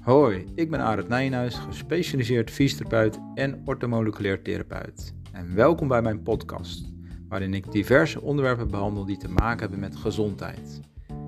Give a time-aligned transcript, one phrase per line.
[0.00, 5.14] Hoi, ik ben Arend Nijenhuis, gespecialiseerd fysiotherapeut en orthomoleculair therapeut.
[5.32, 6.92] En welkom bij mijn podcast,
[7.28, 10.80] waarin ik diverse onderwerpen behandel die te maken hebben met gezondheid.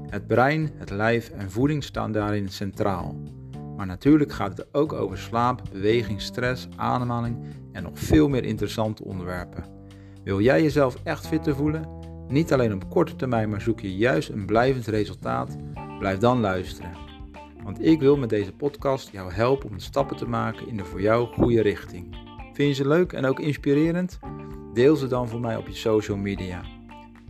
[0.06, 3.16] Het brein, het lijf en voeding staan daarin centraal.
[3.76, 7.36] Maar natuurlijk gaat het ook over slaap, beweging, stress, ademhaling
[7.72, 9.64] en nog veel meer interessante onderwerpen.
[10.24, 11.88] Wil jij jezelf echt fitter voelen?
[12.28, 15.56] Niet alleen op korte termijn, maar zoek je juist een blijvend resultaat?
[15.98, 17.11] Blijf dan luisteren.
[17.62, 21.00] Want ik wil met deze podcast jou helpen om stappen te maken in de voor
[21.00, 22.16] jou goede richting.
[22.52, 24.18] Vind je ze leuk en ook inspirerend?
[24.74, 26.62] Deel ze dan voor mij op je social media.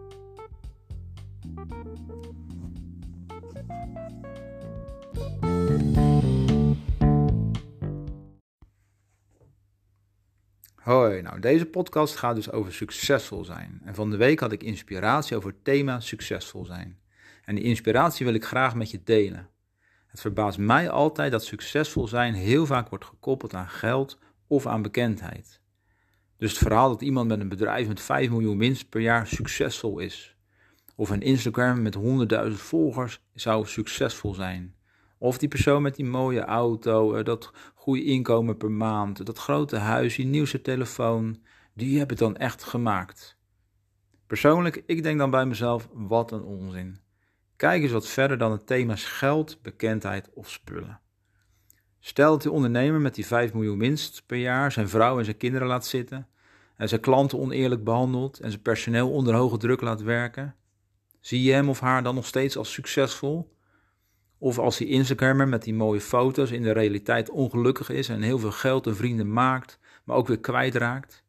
[10.86, 13.80] Hoi, nou deze podcast gaat dus over succesvol zijn.
[13.84, 16.98] En van de week had ik inspiratie over het thema succesvol zijn.
[17.44, 19.48] En die inspiratie wil ik graag met je delen.
[20.06, 24.82] Het verbaast mij altijd dat succesvol zijn heel vaak wordt gekoppeld aan geld of aan
[24.82, 25.60] bekendheid.
[26.36, 29.98] Dus het verhaal dat iemand met een bedrijf met 5 miljoen winst per jaar succesvol
[29.98, 30.35] is.
[30.96, 31.96] Of een Instagram met
[32.48, 34.74] 100.000 volgers zou succesvol zijn.
[35.18, 39.76] Of die persoon met die mooie auto, eh, dat goede inkomen per maand, dat grote
[39.76, 41.42] huis, die nieuwste telefoon,
[41.74, 43.36] die heb ik dan echt gemaakt.
[44.26, 47.00] Persoonlijk, ik denk dan bij mezelf, wat een onzin.
[47.56, 51.00] Kijk eens wat verder dan het thema's geld, bekendheid of spullen.
[52.00, 55.36] Stel dat die ondernemer met die 5 miljoen winst per jaar zijn vrouw en zijn
[55.36, 56.28] kinderen laat zitten,
[56.76, 60.54] en zijn klanten oneerlijk behandelt en zijn personeel onder hoge druk laat werken.
[61.26, 63.56] Zie je hem of haar dan nog steeds als succesvol?
[64.38, 68.38] Of als die Instagrammer met die mooie foto's in de realiteit ongelukkig is en heel
[68.38, 71.24] veel geld en vrienden maakt, maar ook weer kwijtraakt.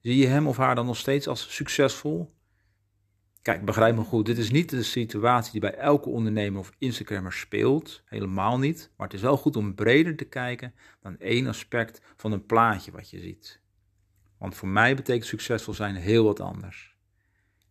[0.00, 2.34] Zie je hem of haar dan nog steeds als succesvol?
[3.42, 7.32] Kijk, begrijp me goed, dit is niet de situatie die bij elke ondernemer of Instagrammer
[7.32, 12.00] speelt, helemaal niet, maar het is wel goed om breder te kijken dan één aspect
[12.16, 13.60] van een plaatje wat je ziet.
[14.38, 16.95] Want voor mij betekent succesvol zijn heel wat anders.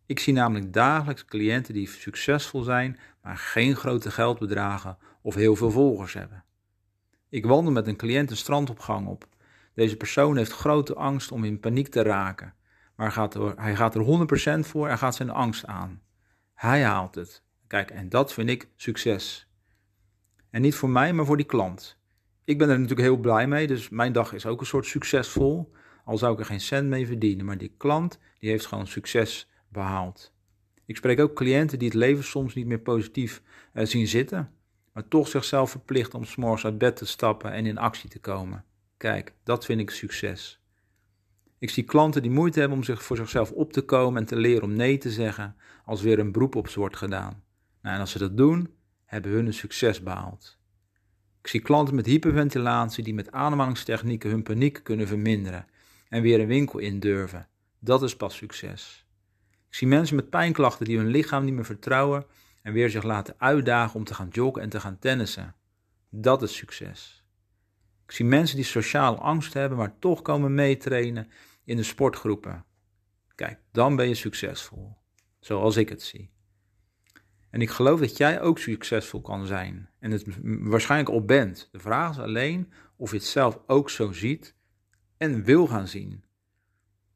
[0.06, 5.70] Ik zie namelijk dagelijks cliënten die succesvol zijn, maar geen grote geldbedragen of heel veel
[5.70, 6.44] volgers hebben.
[7.28, 9.26] Ik wandel met een cliënt een strandopgang op.
[9.74, 12.54] Deze persoon heeft grote angst om in paniek te raken,
[12.96, 16.02] maar gaat er, hij gaat er 100% voor en gaat zijn angst aan.
[16.54, 17.42] Hij haalt het.
[17.66, 19.48] Kijk, en dat vind ik succes.
[20.50, 21.98] En niet voor mij, maar voor die klant.
[22.44, 25.72] Ik ben er natuurlijk heel blij mee, dus mijn dag is ook een soort succesvol.
[26.04, 29.48] Al zou ik er geen cent mee verdienen, maar die klant die heeft gewoon succes
[29.68, 30.34] behaald.
[30.84, 33.42] Ik spreek ook cliënten die het leven soms niet meer positief
[33.74, 34.50] uh, zien zitten,
[34.92, 38.64] maar toch zichzelf verplichten om s'morgens uit bed te stappen en in actie te komen.
[38.96, 40.60] Kijk, dat vind ik succes.
[41.58, 44.36] Ik zie klanten die moeite hebben om zich voor zichzelf op te komen en te
[44.36, 47.42] leren om nee te zeggen als weer een beroep op ze wordt gedaan.
[47.82, 48.74] Nou, en als ze dat doen,
[49.04, 50.58] hebben hun een succes behaald.
[51.40, 55.66] Ik zie klanten met hyperventilatie die met ademhalingstechnieken hun paniek kunnen verminderen
[56.08, 57.48] en weer een winkel in durven.
[57.78, 59.05] Dat is pas succes.
[59.76, 62.26] Zie mensen met pijnklachten die hun lichaam niet meer vertrouwen
[62.62, 65.54] en weer zich laten uitdagen om te gaan joggen en te gaan tennissen.
[66.10, 67.24] Dat is succes.
[68.06, 71.30] Ik zie mensen die sociaal angst hebben, maar toch komen meetrainen
[71.64, 72.64] in de sportgroepen.
[73.34, 74.96] Kijk, dan ben je succesvol.
[75.40, 76.30] Zoals ik het zie.
[77.50, 79.90] En ik geloof dat jij ook succesvol kan zijn.
[79.98, 81.68] En het waarschijnlijk al bent.
[81.72, 84.54] De vraag is alleen of je het zelf ook zo ziet
[85.16, 86.24] en wil gaan zien.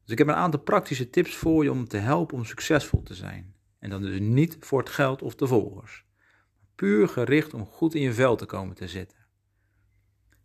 [0.03, 3.13] Dus ik heb een aantal praktische tips voor je om te helpen om succesvol te
[3.13, 3.55] zijn.
[3.79, 6.05] En dan dus niet voor het geld of de volgers.
[6.75, 9.17] Puur gericht om goed in je vel te komen te zitten.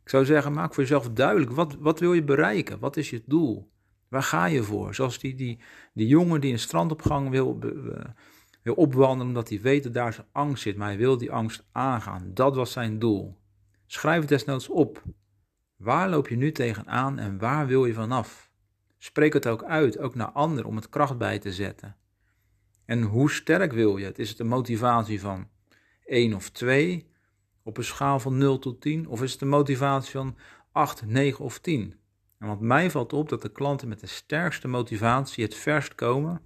[0.02, 2.78] Ik zou zeggen, maak voor jezelf duidelijk, wat, wat wil je bereiken?
[2.78, 3.70] Wat is je doel?
[4.08, 4.94] Waar ga je voor?
[4.94, 5.58] Zoals die, die,
[5.94, 7.58] die jongen die een strandopgang wil,
[8.62, 11.66] wil opwandelen omdat hij weet dat daar zijn angst zit, maar hij wil die angst
[11.72, 12.30] aangaan.
[12.34, 13.38] Dat was zijn doel.
[13.86, 15.02] Schrijf het desnoods op.
[15.76, 18.45] Waar loop je nu tegenaan en waar wil je vanaf?
[19.06, 21.96] Spreek het ook uit, ook naar anderen, om het kracht bij te zetten.
[22.84, 24.18] En hoe sterk wil je het?
[24.18, 25.48] Is het een motivatie van
[26.04, 27.10] 1 of 2
[27.62, 29.08] op een schaal van 0 tot 10?
[29.08, 30.36] Of is het een motivatie van
[30.72, 31.94] 8, 9 of 10?
[32.38, 36.40] En wat mij valt op dat de klanten met de sterkste motivatie het verst komen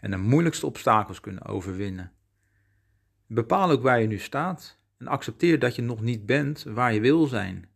[0.00, 2.12] en de moeilijkste obstakels kunnen overwinnen.
[3.26, 7.00] Bepaal ook waar je nu staat en accepteer dat je nog niet bent waar je
[7.00, 7.68] wil zijn.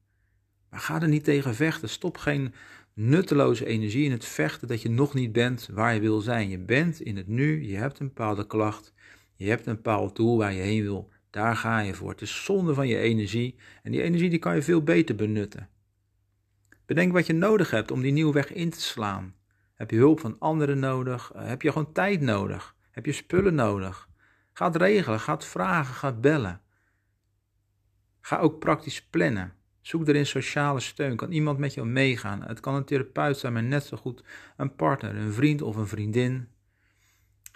[0.70, 1.88] Maar ga er niet tegen vechten.
[1.88, 2.54] Stop geen
[2.94, 6.49] nutteloze energie in het vechten dat je nog niet bent waar je wil zijn.
[6.49, 8.93] Je bent in het nu, je hebt een bepaalde klacht,
[9.37, 12.11] je hebt een bepaald doel waar je heen wil Daar ga je voor.
[12.11, 15.69] Het is zonde van je energie en die energie die kan je veel beter benutten.
[16.87, 19.35] Bedenk wat je nodig hebt om die nieuwe weg in te slaan.
[19.75, 21.33] Heb je hulp van anderen nodig?
[21.35, 22.77] Eh, heb je gewoon tijd nodig?
[22.91, 24.09] Heb je spullen nodig?
[24.53, 26.61] Ga het regelen, ga het vragen, ga bellen.
[28.21, 29.53] Ga ook praktisch plannen.
[29.82, 31.17] Zoek erin sociale steun.
[31.17, 32.43] Kan iemand met jou meegaan?
[32.43, 34.25] Het kan een therapeut zijn, maar net zo goed
[34.56, 36.49] een partner, een vriend of een vriendin.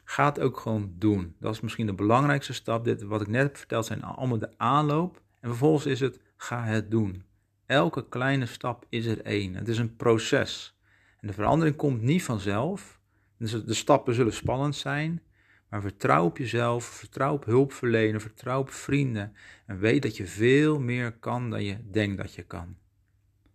[0.04, 1.34] Ga het ook gewoon doen.
[1.40, 2.84] Dat is misschien de belangrijkste stap.
[2.84, 5.22] Dit, wat ik net heb verteld zijn allemaal de aanloop.
[5.40, 7.24] En vervolgens is het, ga het doen.
[7.66, 9.54] Elke kleine stap is er één.
[9.54, 10.78] Het is een proces.
[11.20, 13.00] En de verandering komt niet vanzelf.
[13.38, 15.22] Dus de stappen zullen spannend zijn.
[15.68, 19.36] Maar vertrouw op jezelf, vertrouw op hulpverlener, vertrouw op vrienden.
[19.66, 22.76] En weet dat je veel meer kan dan je denkt dat je kan.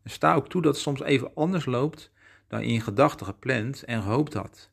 [0.04, 2.12] En sta ook toe dat het soms even anders loopt
[2.48, 4.72] dan je in gedachten gepland en gehoopt had.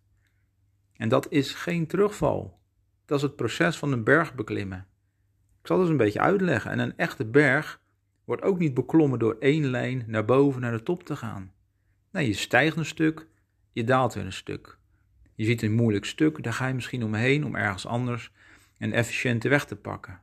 [0.97, 2.59] En dat is geen terugval.
[3.05, 4.87] Dat is het proces van een berg beklimmen.
[5.61, 6.71] Ik zal eens een beetje uitleggen.
[6.71, 7.81] En een echte berg
[8.25, 11.53] wordt ook niet beklommen door één lijn naar boven naar de top te gaan.
[12.11, 13.27] Nee, je stijgt een stuk,
[13.73, 14.78] je daalt weer een stuk.
[15.39, 18.33] Je ziet een moeilijk stuk, daar ga je misschien omheen om ergens anders
[18.79, 20.21] een efficiënte weg te pakken.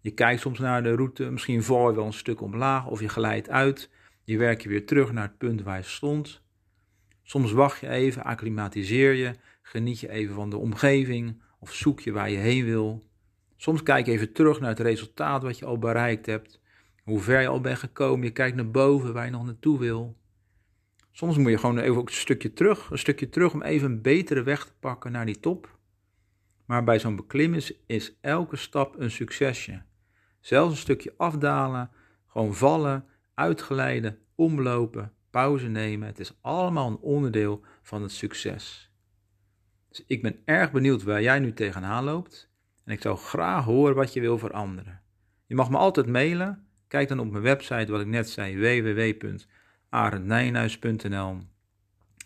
[0.00, 3.08] Je kijkt soms naar de route, misschien val je wel een stuk omlaag of je
[3.08, 3.90] glijdt uit.
[4.24, 6.42] Je werkt je weer terug naar het punt waar je stond.
[7.22, 12.12] Soms wacht je even, acclimatiseer je, geniet je even van de omgeving of zoek je
[12.12, 13.06] waar je heen wil.
[13.56, 16.60] Soms kijk je even terug naar het resultaat wat je al bereikt hebt,
[17.02, 18.26] hoe ver je al bent gekomen.
[18.26, 20.16] Je kijkt naar boven waar je nog naartoe wil.
[21.16, 24.02] Soms moet je gewoon even ook een stukje terug, een stukje terug om even een
[24.02, 25.78] betere weg te pakken naar die top.
[26.64, 29.82] Maar bij zo'n beklimmen is, elke stap een succesje.
[30.40, 31.90] Zelfs een stukje afdalen,
[32.26, 33.04] gewoon vallen,
[33.34, 36.08] uitglijden, omlopen, pauze nemen.
[36.08, 38.90] Het is allemaal een onderdeel van het succes.
[39.88, 42.50] Dus ik ben erg benieuwd waar jij nu tegenaan loopt.
[42.84, 45.00] En ik zou graag horen wat je wil veranderen.
[45.46, 46.66] Je mag me altijd mailen.
[46.88, 48.56] Kijk dan op mijn website, wat ik net zei,
[49.96, 51.38] www.arendnijnhuis.nl.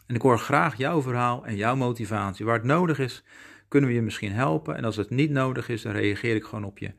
[0.07, 2.45] En ik hoor graag jouw verhaal en jouw motivatie.
[2.45, 3.25] Waar het nodig is,
[3.69, 4.77] kunnen we je misschien helpen.
[4.77, 6.93] En als het niet nodig is, dan reageer ik gewoon op je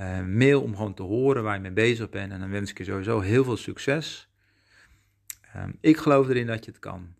[0.00, 2.32] uh, mail om gewoon te horen waar je mee bezig bent.
[2.32, 4.28] En dan wens ik je sowieso heel veel succes.
[5.56, 7.14] Uh, ik geloof erin dat je het kan.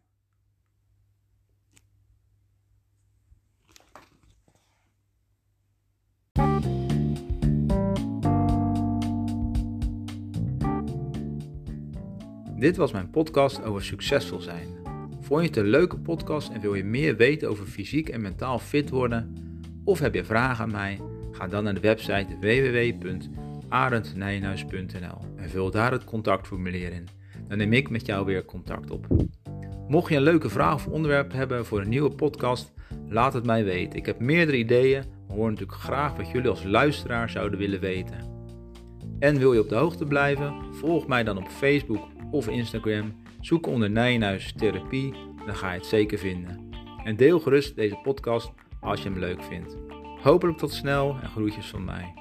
[12.58, 14.68] Dit was mijn podcast over succesvol zijn.
[15.20, 18.58] Vond je het een leuke podcast en wil je meer weten over fysiek en mentaal
[18.58, 19.36] fit worden?
[19.84, 21.00] Of heb je vragen aan mij?
[21.32, 27.08] Ga dan naar de website www.arendnijenhuis.nl en vul daar het contactformulier in.
[27.48, 29.06] Dan neem ik met jou weer contact op.
[29.88, 32.72] Mocht je een leuke vraag of onderwerp hebben voor een nieuwe podcast,
[33.08, 33.98] laat het mij weten.
[33.98, 38.36] Ik heb meerdere ideeën, maar hoor natuurlijk graag wat jullie als luisteraar zouden willen weten.
[39.18, 40.54] En wil je op de hoogte blijven?
[40.72, 43.14] Volg mij dan op Facebook of Instagram.
[43.40, 45.14] Zoek onder Nijenhuis Therapie,
[45.46, 46.68] dan ga je het zeker vinden.
[47.04, 49.76] En deel gerust deze podcast als je hem leuk vindt.
[50.22, 52.14] Hopelijk tot snel en groetjes van mij.